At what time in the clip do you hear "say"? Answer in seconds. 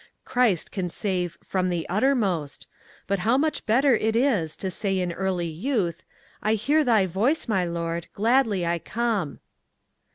4.71-4.97